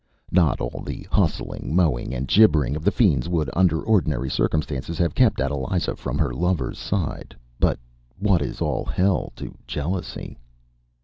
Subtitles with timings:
[0.31, 5.13] ”Not all the hustling, mowing, and gibbering of the fiends would under ordinary circumstances have
[5.13, 7.77] kept Adeliza from her lover’s side: but
[8.17, 10.39] what is all hell to jealousy?